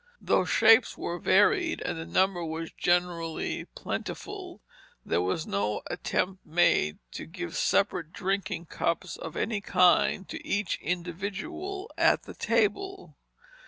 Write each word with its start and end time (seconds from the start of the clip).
Though 0.19 0.45
shapes 0.45 0.97
were 0.97 1.19
varied, 1.19 1.79
and 1.83 1.95
the 1.95 2.07
number 2.07 2.43
was 2.43 2.71
generally 2.71 3.65
plentiful, 3.75 4.63
there 5.05 5.21
was 5.21 5.45
no 5.45 5.83
attempt 5.91 6.43
made 6.43 6.97
to 7.11 7.27
give 7.27 7.55
separate 7.55 8.11
drinking 8.11 8.65
cups 8.65 9.15
of 9.15 9.37
any 9.37 9.61
kind 9.61 10.27
to 10.29 10.43
each 10.43 10.79
individual 10.81 11.91
at 11.99 12.23
the 12.23 12.33
table. 12.33 13.15